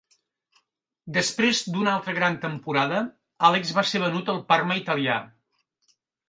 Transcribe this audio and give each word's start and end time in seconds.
Després 1.17 1.59
d'una 1.75 1.91
altra 1.97 2.15
gran 2.19 2.37
temporada, 2.45 3.03
Alex 3.51 3.75
va 3.81 3.85
ser 3.91 4.03
venut 4.05 4.33
al 4.35 4.41
Parma 4.49 4.79
italià. 4.83 5.21